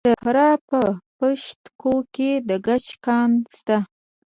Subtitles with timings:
[0.07, 0.79] د فراه په
[1.17, 3.77] پشت کوه کې د ګچ کان شته.